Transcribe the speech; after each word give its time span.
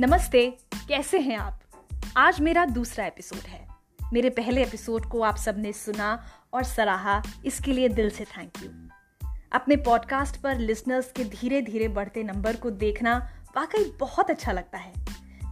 नमस्ते, 0.00 0.58
कैसे 0.88 1.18
हैं 1.18 1.36
आप? 1.36 1.60
आज 2.16 2.40
मेरा 2.40 2.64
दूसरा 2.66 3.04
एपिसोड 3.06 3.38
है। 3.38 3.68
मेरे 4.12 4.30
पहले 4.30 4.62
एपिसोड 4.62 5.06
को 5.06 5.20
आप 5.22 5.36
सबने 5.36 5.72
सुना 5.72 6.24
और 6.52 6.64
सराहा, 6.64 7.22
इसके 7.44 7.72
लिए 7.72 7.88
दिल 7.88 8.10
से 8.10 8.24
थैंक 8.24 8.52
यू 8.62 8.70
अपने 9.52 9.76
पॉडकास्ट 9.76 10.40
पर 10.40 10.58
लिसनर्स 10.58 11.12
के 11.12 11.24
धीरे 11.24 11.62
धीरे 11.62 11.88
बढ़ते 11.88 12.22
नंबर 12.22 12.56
को 12.56 12.70
देखना 12.70 13.30
वाकई 13.56 13.84
बहुत 14.00 14.30
अच्छा 14.30 14.52
लगता 14.52 14.78
है। 14.78 14.92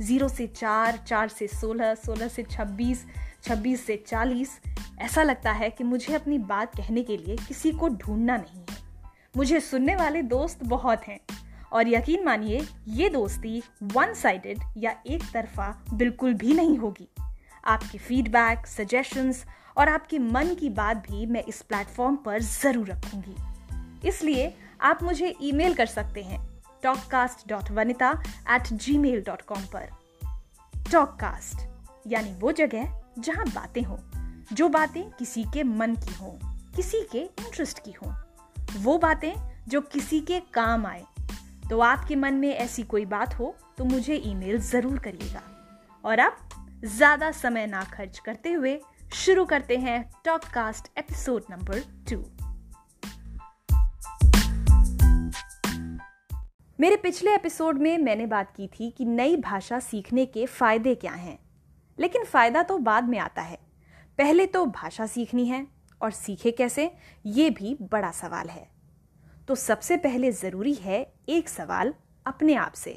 ज़ीरो 0.02 0.28
से 0.28 0.46
चार 0.46 0.96
चार 0.96 1.28
से 1.28 1.46
सोलह 1.46 1.94
सोलह 1.94 2.28
से 2.28 2.42
छब्बीस 2.42 3.06
छब्बीस 3.42 3.86
से 3.86 4.04
चालीस, 4.06 4.60
ऐसा 4.98 5.22
लगता 5.22 5.52
है 5.52 5.70
कि 5.70 5.84
मुझे 5.84 6.14
अपनी 6.14 6.38
बात 6.38 6.76
कहने 6.76 7.02
के 7.02 7.16
लिए 7.16 7.36
किसी 7.36 7.72
को 7.72 7.88
ढूंढना 7.88 8.36
नहीं 8.36 8.62
है। 8.70 8.76
मुझे 9.36 9.60
सुनने 9.60 9.96
वाले 9.96 10.22
दोस्त 10.22 10.64
बहुत 10.64 11.02
हैं। 11.02 11.20
और 11.72 11.88
यकीन 11.88 12.24
मानिए, 12.24 12.66
ये 12.88 13.08
दोस्ती 13.08 13.62
वन 13.82 14.14
साइडेड 14.14 14.58
या 14.76 14.94
एक 15.06 15.22
तरफा 15.32 15.68
बिल्कुल 15.94 16.34
भी 16.34 16.54
नहीं 16.54 16.76
होगी। 16.78 17.08
आपकी 17.64 17.98
फीडबैक 17.98 18.66
सजेशंस 18.66 19.44
और 19.76 19.88
आपके 19.88 20.18
मन 20.18 20.54
की 20.54 20.70
बात 20.70 20.96
भी 21.10 21.26
मैं 21.26 21.42
इस 21.44 21.60
प्लेटफॉर्म 21.62 22.16
पर 22.16 22.40
ज़रूर 22.42 22.86
रखूँगी। 22.86 24.08
इसलिए 24.08 24.52
आप 24.80 25.02
मुझे 25.02 25.34
ईमेल 25.42 25.74
कर 25.74 25.86
सकते 25.86 26.22
हैं 26.22 26.40
talkcast 26.82 27.48
dot 27.48 27.70
Vanita 27.70 28.10
at 28.50 28.72
gmail 28.98 29.22
dot 29.26 29.42
com 29.42 29.64
पर। 29.74 29.88
टॉककास्ट 30.92 31.66
यानी 32.06 32.32
वो 32.32 32.52
जगह 32.52 32.94
जहाँ 33.18 33.46
बातें 33.46 33.82
हों, 33.82 33.98
जो 34.52 34.68
बातें 34.68 35.02
किसी 35.10 35.44
के 35.44 35.62
मन 35.64 35.94
की 35.96 36.14
हों, 36.14 36.32
किसी 36.76 37.02
के 37.12 37.18
इंटरेस्ट 37.18 37.78
की 37.78 37.92
हों। 37.92 38.12
वो 38.82 38.96
बातें 38.98 39.32
जो 39.68 39.80
किसी 39.82 40.20
के 40.20 40.40
काम 40.54 40.86
आए 40.86 41.04
तो 41.70 41.78
आपके 41.80 42.16
मन 42.16 42.34
में 42.34 42.48
ऐसी 42.48 42.82
कोई 42.82 43.04
बात 43.06 43.38
हो 43.38 43.54
तो 43.78 43.84
मुझे 43.84 44.14
ईमेल 44.16 44.58
ज़रूर 44.60 44.98
करिएगा। 44.98 45.42
और 46.04 46.18
अब 46.18 46.36
ज़्यादा 46.84 47.30
समय 47.32 47.66
ना 47.66 47.82
खर्च 47.84 48.18
करते 48.18 48.52
हुए 48.52 48.78
शुरू 49.14 49.44
करते 49.44 49.76
हैं 49.76 50.02
टॉपकास्ट 50.24 50.88
एपिसोड 50.98 51.44
नंबर 51.50 51.80
टू 52.10 52.24
मेरे 56.78 56.96
पिछले 56.96 57.34
एपिसोड 57.34 57.78
में 57.78 57.96
मैंने 57.98 58.26
बात 58.26 58.52
की 58.56 58.66
थी 58.70 58.90
कि 58.90 59.04
नई 59.04 59.36
भाषा 59.36 59.78
सीखने 59.80 60.26
के 60.26 60.46
फ़ायदे 60.46 60.94
क्या 60.94 61.12
हैं, 61.12 61.38
लेकिन 61.98 62.24
फ़ायदा 62.24 62.62
तो 62.62 62.78
बाद 62.78 63.08
में 63.08 63.18
आता 63.18 63.42
है। 63.42 63.58
पहले 64.18 64.46
तो 64.46 64.64
भाषा 64.66 65.06
सीखनी 65.06 65.46
है, 65.46 65.66
और 66.00 66.10
सीखे 66.10 66.50
कैसे, 66.50 66.90
ये 67.26 67.48
भी 67.50 67.76
बड़ा 67.82 68.10
सवाल 68.10 68.48
है। 68.48 68.77
तो 69.48 69.54
सबसे 69.54 69.96
पहले 69.96 70.30
ज़रूरी 70.32 70.72
है 70.74 71.00
एक 71.28 71.48
सवाल 71.48 71.92
अपने 72.26 72.54
आप 72.54 72.72
से, 72.72 72.90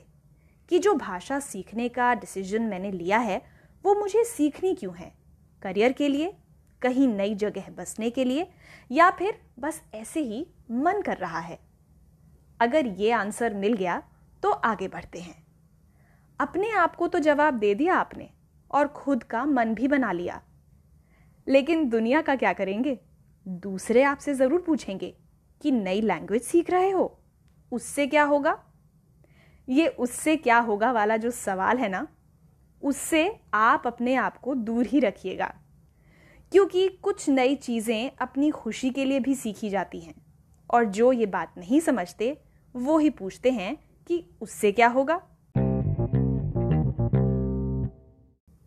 कि 0.71 0.80
जो 0.80 0.94
भाषा 0.94 1.39
सीखने 1.39 1.88
का 1.89 2.13
डिसीज़न 2.13 2.61
मैंने 2.61 2.91
लिया 2.91 3.17
है, 3.17 3.41
वो 3.85 3.94
मुझे 3.95 4.23
सीखनी 4.23 4.73
क्यों 4.75 4.95
है? 4.95 5.11
करियर 5.61 5.91
के 5.91 6.07
लिए? 6.07 6.33
कहीं 6.81 7.07
नई 7.07 7.35
जगह 7.35 7.69
बसने 7.69 8.09
के 8.09 8.23
लिए? 8.23 8.47
या 8.91 9.09
फिर 9.11 9.39
बस 9.59 9.81
ऐसे 9.94 10.19
ही 10.19 10.45
मन 10.72 11.02
कर 11.02 11.17
रहा 11.17 11.39
है? 11.39 11.59
अगर 12.59 12.88
ये 12.88 13.11
आंसर 13.11 13.53
मिल 13.53 13.73
गया 13.73 14.02
तो 14.44 14.52
आगे 14.52 14.88
बढ़ते 14.88 15.19
हैं। 15.19 15.35
अपने 16.39 16.72
आप 16.72 16.95
को 16.95 17.07
तो 17.07 17.19
जवाब 17.19 17.53
दे 17.53 17.73
दिया 17.75 17.95
आपने, 17.95 18.29
और 18.72 18.88
खुद 18.88 19.23
का 19.23 19.45
मन 19.45 19.73
भी 19.73 19.88
बना 19.88 20.11
लिया। 20.11 20.41
लेकिन 21.47 21.89
दुनिया 21.89 22.22
का 22.22 22.35
क्या 22.35 22.53
करेंगे? 22.53 22.99
दूसरे 23.45 24.03
आपसे 24.03 24.33
ज़रूर 24.33 24.61
पूछेंगे। 24.61 25.16
कि 25.61 25.71
नई 25.71 26.01
लैंग्वेज 26.01 26.41
सीख 26.41 26.69
रहे 26.69 26.91
हो? 26.91 27.19
उससे 27.71 28.07
क्या 28.07 28.23
होगा? 28.23 28.63
ये 29.69 29.87
उससे 29.87 30.37
क्या 30.37 30.59
होगा 30.59 30.91
वाला 30.91 31.17
जो 31.17 31.31
सवाल 31.31 31.77
है 31.77 31.89
ना, 31.89 32.07
उससे 32.81 33.39
आप 33.53 33.83
अपने 33.85 34.16
आप 34.16 34.38
को 34.38 34.55
दूर 34.55 34.85
ही 34.85 35.00
रखिएगा। 35.00 35.53
क्योंकि 36.51 36.88
कुछ 36.88 37.29
नई 37.29 37.55
चीज़ें 37.55 38.11
अपनी 38.21 38.51
खुशी 38.51 38.89
के 38.89 39.05
लिए 39.05 39.19
भी 39.19 39.35
सीखी 39.35 39.69
जाती 39.69 40.00
हैं। 40.00 40.16
और 40.73 40.85
जो 40.85 41.11
ये 41.11 41.25
बात 41.25 41.53
नहीं 41.57 41.79
समझते, 41.79 42.41
वो 42.75 42.97
ही 42.97 43.09
पूछते 43.09 43.51
हैं 43.51 43.77
कि 44.07 44.25
उससे 44.41 44.71
क्या 44.71 44.88
होगा? 44.88 45.21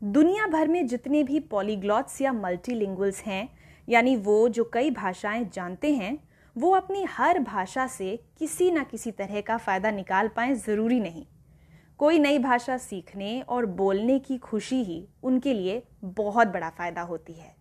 दुनिया 0.03 0.47
भर 0.47 0.69
में 0.69 0.87
जितने 0.87 1.22
भी 1.22 1.41
पॉलीग्लॉट्स 1.41 2.21
या 2.21 2.33
मल्टीलिंगुअल्स 2.33 3.22
हैं, 3.22 3.59
यानी 3.88 4.16
वो 4.16 4.49
जो 4.49 4.71
कई 4.72 4.91
भाषाएँ 4.91 5.50
जानते 5.53 5.94
हैं 5.94 6.24
वो 6.56 6.70
अपनी 6.70 7.03
हर 7.10 7.38
भाषा 7.38 7.87
से 7.87 8.16
किसी 8.38 8.70
न 8.70 8.82
किसी 8.84 9.10
तरह 9.10 9.41
का 9.41 9.56
फ़ायदा 9.56 9.91
निकाल 9.91 10.28
पाए 10.28 10.54
ज़रूरी 10.54 11.00
नहीं। 11.00 11.25
कोई 11.98 12.19
नई 12.19 12.38
भाषा 12.38 12.76
सीखने 12.76 13.41
और 13.41 13.66
बोलने 13.66 14.19
की 14.19 14.38
खुशी 14.38 14.82
ही 14.84 15.06
उनके 15.22 15.54
लिए 15.54 15.82
बहुत 16.04 16.48
बड़ा 16.48 16.70
फ़ायदा 16.70 17.03
होती 17.03 17.32
है। 17.32 17.54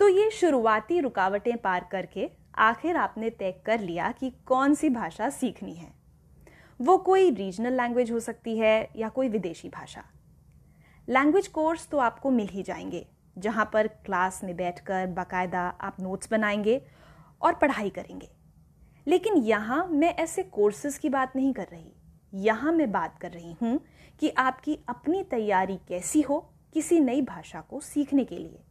तो 0.00 0.08
ये 0.08 0.30
शुरुआती 0.30 1.00
रुकावटें 1.00 1.56
पार 1.58 1.88
करके 1.92 2.28
आखिर 2.58 2.96
आपने 2.96 3.30
तय 3.30 3.52
कर 3.66 3.80
लिया 3.80 4.10
कि 4.12 4.30
कौन 4.46 4.74
सी 4.74 4.90
भाषा 4.90 5.28
सीखनी 5.30 5.74
है। 5.74 5.92
वो 6.80 6.96
कोई 6.98 7.30
रीजनल 7.30 7.72
लैंग्वेज 7.72 8.10
हो 8.10 8.20
सकती 8.20 8.56
है 8.58 8.88
या 8.96 9.08
कोई 9.08 9.28
विदेशी 9.28 9.68
भाषा। 9.68 10.04
लैंग्वेज 11.08 11.48
कोर्स 11.48 11.88
तो 11.88 11.98
आपको 11.98 12.30
मिल 12.30 12.48
ही 12.48 12.62
जाएँगे, 12.62 13.06
जहाँ 13.36 13.70
पर 13.72 13.86
क्लास 13.86 14.40
में 14.44 14.56
बैठकर 14.56 15.06
बाकायदा 15.06 15.62
आप 15.80 15.96
नोट्स 16.00 16.30
बनाएँगे 16.30 16.80
और 17.44 17.54
पढ़ाई 17.54 17.90
करेंगे। 17.90 18.28
लेकिन 19.06 19.36
यहाँ 19.36 19.86
मैं 19.88 20.14
ऐसे 20.14 20.42
कोर्सेज 20.42 20.98
की 20.98 21.08
बात 21.08 21.36
नहीं 21.36 21.52
कर 21.52 21.66
रही। 21.72 21.92
यहाँ 22.32 22.72
मैं 22.72 22.90
बात 22.92 23.18
कर 23.18 23.30
रही 23.30 23.56
हूँ 23.62 23.78
कि 24.22 24.28
आपकी 24.30 24.78
अपनी 24.88 25.22
तैयारी 25.22 25.76
कैसी 25.88 26.20
हो 26.20 26.38
किसी 26.74 27.00
नई 27.00 27.20
भाषा 27.22 27.60
को 27.60 27.80
सीखने 27.80 28.24
के 28.24 28.38
लिए। 28.38 28.62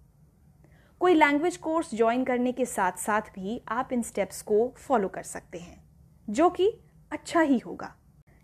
कोई 1.02 1.14
लैंग्वेज 1.14 1.58
कोर्स 1.58 1.94
ज्वाइन 1.96 2.24
करने 2.24 2.52
के 2.52 2.66
साथ 2.66 2.98
साथ 2.98 3.30
भी 3.36 3.62
आप 3.70 3.90
इन 3.94 4.02
स्टेप्स 4.02 4.42
को 4.42 4.68
फॉलो 4.78 5.08
कर 5.08 5.24
सकते 5.24 5.58
हैं, 5.58 5.84
जो 6.28 6.50
कि 6.50 6.70
अच्छा 7.12 7.42
ही 7.42 7.58
होगा। 7.58 7.94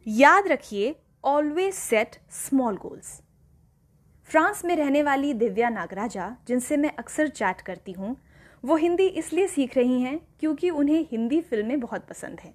याद 0.08 0.48
रखिए 0.48 0.96
always 1.24 1.74
set 1.74 2.16
small 2.32 2.78
goals 2.78 3.22
France 4.30 4.64
में 4.66 4.76
रहने 4.76 5.02
वाली 5.04 5.34
दिव्या 5.34 5.70
नागराजा, 5.70 6.36
जिनसे 6.48 6.78
मैं 6.78 6.92
अक्सर 6.96 7.28
चैट 7.28 7.62
करती 7.62 7.92
हूँ 7.92 8.16
वो 8.64 8.76
हिंदी 8.76 9.08
इसलिए 9.08 9.48
सीख 9.48 9.78
रही 9.78 10.02
हैं 10.02 10.20
क्योंकि 10.40 10.70
उन्हें 10.70 11.06
हिंदी 11.12 11.42
फ़िल्में 11.42 11.80
बहुत 11.80 12.08
पसंद 12.08 12.40
हैं। 12.40 12.54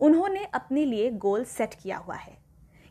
उन्होंने 0.00 0.44
अपने 0.44 0.84
लिए 0.84 1.10
गोल 1.10 1.44
सेट 1.44 1.74
किया 1.74 1.96
हुआ 1.96 2.16
है 2.16 2.36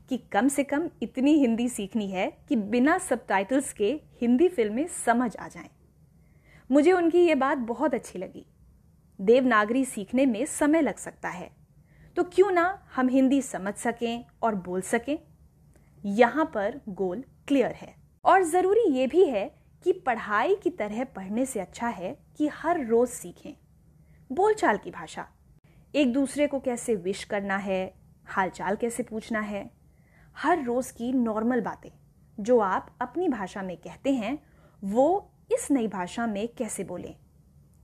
कि 0.09 0.17
कम 0.17 0.47
से 0.47 0.63
कम 0.63 0.89
इतनी 1.01 1.33
हिंदी 1.33 1.69
सीखनी 1.69 2.07
है 2.07 2.37
कि 2.49 2.55
बिना 2.55 2.97
सबटाइटल्स 2.97 3.73
के 3.73 3.91
हिंदी 4.21 4.47
फ़िल्में 4.47 4.87
समझ 5.05 5.35
आ 5.35 5.47
जाएँ। 5.47 5.69
मुझे 6.71 6.91
उनकी 6.91 7.19
ये 7.19 7.35
बात 7.35 7.57
बहुत 7.57 7.93
अच्छी 7.93 8.19
लगी। 8.19 8.45
देवनागरी 9.21 9.85
सीखने 9.85 10.25
में 10.25 10.45
समय 10.45 10.81
लग 10.81 10.95
सकता 10.95 11.29
है। 11.29 11.49
तो 12.15 12.23
क्यों 12.23 12.51
ना 12.51 12.87
हम 12.95 13.09
हिंदी 13.09 13.41
समझ 13.41 13.73
सकें 13.73 14.25
और 14.43 14.55
बोल 14.55 14.81
सकें? 14.81 15.17
यहाँ 16.05 16.45
पर 16.45 16.81
गोल 16.89 17.23
क्लियर 17.47 17.71
है। 17.71 17.95
और 18.25 18.43
ज़रूरी 18.43 18.91
ये 18.91 19.07
भी 19.07 19.25
है 19.25 19.64
कि 19.83 19.91
पढ़ाई 19.93 20.55
की 20.55 20.69
तरह 20.69 21.03
पढ़ने 21.05 21.45
से 21.45 21.59
अच्छा 21.59 21.87
है 21.87 22.17
कि 22.37 22.47
हर 22.47 22.85
रोज़ 22.85 23.09
सीखें। 23.09 23.53
बोलचाल 24.31 24.77
की 24.77 24.91
भाषा। 24.91 25.27
एक 25.95 26.13
दूसरे 26.13 26.47
को 26.47 26.59
कैसे 26.59 26.95
विश 26.95 27.23
करना 27.23 27.57
है, 27.57 27.93
हालचाल 28.25 28.75
कैसे 28.75 29.03
पूछना 29.03 29.39
है। 29.39 29.69
हर 30.37 30.63
रोज़ 30.63 30.93
की 30.93 31.11
नॉर्मल 31.13 31.61
बातें, 31.61 31.89
जो 32.39 32.59
आप 32.59 32.95
अपनी 33.01 33.29
भाषा 33.29 33.61
में 33.61 33.77
कहते 33.77 34.13
हैं, 34.13 34.37
वो 34.83 35.31
इस 35.51 35.71
नई 35.71 35.87
भाषा 35.87 36.27
में 36.27 36.47
कैसे 36.47 36.83
बोलें। 36.83 37.15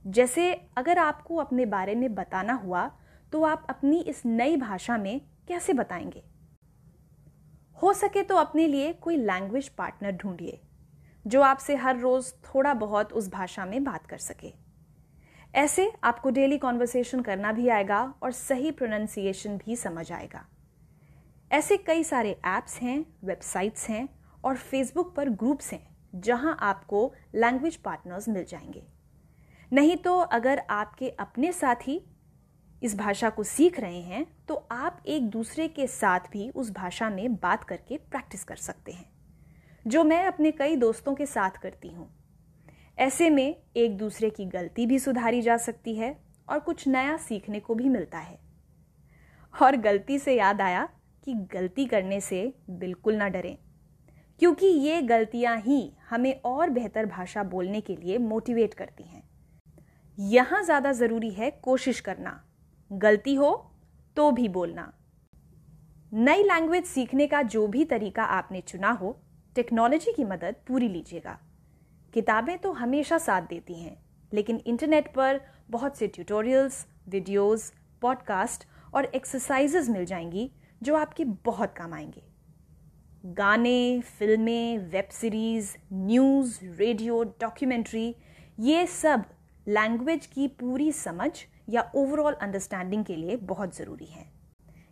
जैसे 0.06 0.52
अगर 0.76 0.98
आपको 0.98 1.36
अपने 1.36 1.66
बारे 1.66 1.94
में 1.94 2.14
बताना 2.14 2.52
हुआ 2.52 2.90
तो 3.32 3.42
आप 3.42 3.66
अपनी 3.70 4.00
इस 4.00 4.22
नई 4.26 4.56
भाषा 4.56 4.96
में 4.98 5.20
कैसे 5.48 5.72
बताएँगे? 5.72 6.22
हो 7.82 7.92
सके 7.92 8.22
तो 8.22 8.36
अपने 8.36 8.66
लिए 8.66 8.92
कोई 8.92 9.16
लैंग्वेज 9.16 9.68
पार्टनर 9.68 10.12
ढूंढिए। 10.12 10.60
जो 11.26 11.42
आपसे 11.42 11.76
हर 11.76 11.98
रोज़ 11.98 12.32
थोड़ा 12.44 12.74
बहुत 12.74 13.12
उस 13.12 13.30
भाषा 13.30 13.66
में 13.66 13.84
बात 13.84 14.06
कर 14.06 14.18
सके। 14.18 14.52
ऐसे 15.54 15.92
आपको 16.04 16.30
डेली 16.30 16.58
कॉन्वर्सेशन 16.58 17.20
करना 17.20 17.52
भी 17.52 17.68
आएगा 17.68 18.02
और 18.22 18.32
सही 18.32 18.70
प्रोनाउंसिएशन 18.70 19.56
भी 19.56 19.76
समझ 19.76 20.12
आएगा। 20.12 20.46
ऐसे 21.50 21.76
कई 21.76 22.04
सारे 22.04 22.40
ऐप्स 22.46 22.78
हैं 22.78 23.04
वेबसाइट्स 23.24 23.88
हैं 23.88 24.08
और 24.44 24.56
फेसबुक 24.56 25.14
पर 25.14 25.28
ग्रुप्स 25.28 25.72
हैं, 25.72 25.96
जहाँ 26.14 26.56
आपको 26.60 27.12
लैंग्वेज 27.34 27.76
पार्टनर्स 27.76 28.28
मिल 28.28 28.44
जाएँगे। 28.44 28.86
नहीं 29.72 29.96
तो 29.96 30.18
अगर 30.18 30.62
आपके 30.70 31.10
अपने 31.10 31.52
साथी 31.52 32.00
इस 32.82 32.96
भाषा 32.96 33.30
को 33.30 33.44
सीख 33.44 33.80
रहे 33.80 34.00
हैं 34.00 34.26
तो 34.48 34.54
आप 34.72 35.02
एक 35.06 35.28
दूसरे 35.30 35.68
के 35.68 35.86
साथ 35.86 36.20
भी 36.20 36.50
उस 36.50 36.70
भाषा 36.70 37.10
में 37.10 37.34
बात 37.34 37.64
करके 37.64 37.96
प्रैक्टिस 37.96 38.44
कर 38.44 38.56
सकते 38.56 38.92
हैं। 38.92 39.11
जो 39.86 40.02
मैं 40.04 40.24
अपने 40.26 40.50
कई 40.52 40.76
दोस्तों 40.76 41.14
के 41.14 41.26
साथ 41.26 41.60
करती 41.62 41.88
हूँ। 41.88 42.08
ऐसे 42.98 43.28
में 43.30 43.56
एक 43.76 43.96
दूसरे 43.96 44.30
की 44.30 44.44
गलती 44.46 44.86
भी 44.86 44.98
सुधारी 44.98 45.40
जा 45.42 45.56
सकती 45.56 45.94
है 45.94 46.16
और 46.48 46.58
कुछ 46.60 46.86
नया 46.88 47.16
सीखने 47.18 47.60
को 47.60 47.74
भी 47.74 47.88
मिलता 47.88 48.18
है। 48.18 48.38
और 49.54 49.76
गलती 49.78 50.18
से 50.18 50.34
याद 50.34 50.60
आया 50.60 50.88
कि 51.26 51.34
गलती 51.52 51.86
करने 51.86 52.20
से 52.20 52.52
बिल्कुल 52.70 53.14
ना 53.14 53.28
डरें, 53.28 53.56
क्योंकि 54.40 54.66
ये 54.66 55.00
गलतियाँ 55.02 55.56
ही 55.58 55.90
हमें 56.10 56.34
और 56.44 56.70
बेहतर 56.70 57.06
भाषा 57.06 57.42
बोलने 57.44 57.80
के 57.80 57.96
लिए 57.96 58.18
मोटिवेट 58.20 58.74
करती 58.74 59.04
हैं। 59.04 59.22
यहाँ 60.18 60.62
ज़्यादा 60.64 60.92
ज़रूरी 60.92 61.30
है 61.30 61.50
कोशिश 61.62 62.00
करना, 62.00 62.40
गलती 62.90 63.34
हो 63.34 63.52
तो 64.16 64.30
भी 64.30 64.48
बोलना। 64.50 64.92
नई 66.12 66.42
लैंग्वेज 66.44 66.84
सीखने 66.86 67.26
का 67.26 67.42
जो 67.44 67.66
भी 67.66 67.84
तरीका 67.86 68.24
आपने 68.24 68.60
चुना 68.62 68.90
हो 68.92 69.16
टेक्नोलॉजी 69.56 70.12
की 70.12 70.24
मदद 70.24 70.54
पूरी 70.68 70.88
लीजिएगा। 70.88 71.38
किताबें 72.14 72.58
तो 72.58 72.72
हमेशा 72.72 73.18
साथ 73.18 73.42
देती 73.42 73.74
हैं 73.74 73.96
लेकिन 74.32 74.60
इंटरनेट 74.66 75.08
पर 75.14 75.40
बहुत 75.70 75.96
से 75.96 76.06
ट्यूटोरियल्स 76.08 76.86
वीडियोस, 77.08 77.72
पॉडकास्ट 78.02 78.64
और 78.94 79.04
एक्सरसाइजेज 79.04 79.88
मिल 79.90 80.04
जाएँगी 80.04 80.50
जो 80.82 80.96
आपके 80.96 81.24
बहुत 81.24 81.74
काम 81.76 81.94
आएँगे। 81.94 82.22
गाने 83.24 84.00
फ़िल्में 84.00 84.78
web 84.78 85.08
series 85.12 85.76
news 85.92 86.58
radio 86.64 87.22
documentary 87.40 88.14
ये 88.60 88.86
सब 88.86 89.24
लैंग्वेज 89.68 90.26
की 90.26 90.48
पूरी 90.48 90.92
समझ 90.92 91.30
या 91.68 91.90
ओवरऑल 91.94 92.32
अंडरस्टैंडिंग 92.32 93.04
के 93.04 93.16
लिए 93.16 93.36
बहुत 93.36 93.76
ज़रूरी 93.76 94.06
है। 94.06 94.26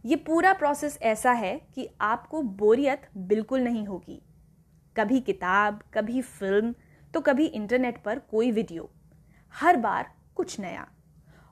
ये 0.04 0.16
पूरा 0.16 0.52
प्रोसेस 0.52 0.98
ऐसा 1.02 1.32
है 1.32 1.60
कि 1.74 1.88
आपको 2.00 2.42
बोरियत 2.42 3.08
बिल्कुल 3.16 3.60
नहीं 3.60 3.86
होगी। 3.86 4.22
कभी 4.96 5.20
किताब, 5.20 5.80
कभी 5.94 6.22
फ़िल्म 6.22 6.74
तो 7.14 7.20
कभी 7.20 7.46
इंटरनेट 7.46 8.02
पर 8.02 8.18
कोई 8.20 8.50
वीडियो। 8.50 8.90
हर 9.54 9.76
बार 9.76 10.10
कुछ 10.36 10.58
नया। 10.60 10.86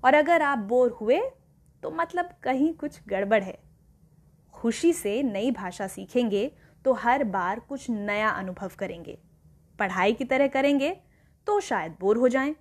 और 0.03 0.15
अगर 0.15 0.43
आप 0.43 0.59
बोर 0.59 0.91
हुए 0.91 1.21
तो 1.83 1.91
मतलब 1.91 2.31
कहीं 2.43 2.73
कुछ 2.75 3.01
गड़बड़ 3.09 3.43
है। 3.43 3.59
खुशी 4.55 4.93
से 4.93 5.23
नई 5.23 5.51
भाषा 5.51 5.87
सीखेंगे 5.87 6.51
तो 6.85 6.93
हर 6.95 7.25
बार 7.25 7.61
कुछ 7.61 7.89
नया 7.91 8.29
अनुभव 8.29 8.71
करेंगे। 8.79 9.19
पढ़ाई 9.79 10.13
की 10.13 10.25
तरह 10.25 10.49
करेंगे 10.49 10.91
तो 11.47 11.61
शायद 11.61 11.97
बोर 12.01 12.17
हो 12.17 12.29
जाएँ। 12.29 12.55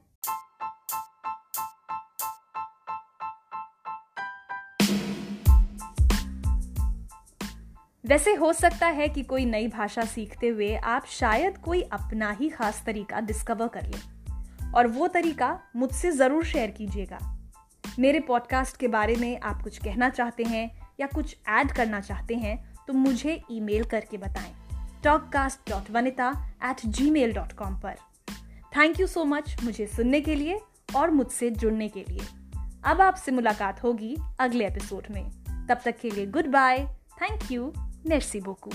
वैसे 8.08 8.34
हो 8.34 8.52
सकता 8.54 8.88
है 8.88 9.08
कि 9.10 9.22
कोई 9.24 9.46
नई 9.46 9.68
भाषा 9.68 10.04
सीखते 10.06 10.48
हुए 10.48 10.76
आप 10.76 11.06
शायद 11.06 11.58
कोई 11.58 11.82
अपना 11.82 12.30
ही 12.32 12.50
खास 12.50 12.82
तरीका 12.86 13.20
डिस्कवर 13.20 13.68
कर 13.68 13.86
लें। 13.86 14.72
और 14.74 14.88
वो 14.88 15.08
तरीका 15.08 15.60
मुझसे 15.76 16.12
ज़रूर 16.12 16.46
शेयर 16.46 16.72
कीजिएगा। 16.72 17.20
मेरे 18.00 18.20
पॉडकास्ट 18.20 18.78
के 18.78 18.88
बारे 18.88 19.16
में 19.16 19.40
आप 19.40 19.62
कुछ 19.62 19.78
कहना 19.78 20.10
चाहते 20.10 20.44
हैं 20.44 20.70
या 21.00 21.08
कुछ 21.08 21.36
ऐड 21.50 21.72
करना 21.72 22.00
चाहते 22.00 22.36
हैं 22.36 22.58
तो 22.88 22.94
मुझे 22.94 23.42
ईमेल 23.52 23.84
करके 23.84 24.18
बताएँ। 24.18 24.54
Talkcast 25.04 25.70
dot 25.70 25.92
Vanita 25.92 26.32
at 26.66 26.86
gmail 27.12 27.34
dot 27.34 27.54
com 27.54 27.76
पर। 27.80 27.96
थैंक 28.78 29.00
यू 29.00 29.08
सो 29.08 29.26
मच 29.26 29.56
मुझे 29.64 29.88
सुनने 29.88 30.22
के 30.22 30.36
लिए 30.36 30.60
और 30.96 31.12
मुझसे 31.12 31.50
जुड़ने 31.50 31.88
के 31.88 32.06
लिए। 32.10 32.28
अब 32.84 33.02
आपसे 33.02 33.32
मुलाकात 33.32 33.84
होगी 33.84 34.16
अगले 34.40 34.68
एपिसोड 34.68 35.08
में। 35.12 35.30
तब 35.68 35.82
तक 35.86 36.00
के 36.00 36.10
लिए 36.10 36.26
goodbye 36.48 36.86
thank 37.22 37.52
you 37.52 37.72
Merci 38.08 38.40
beaucoup. 38.40 38.72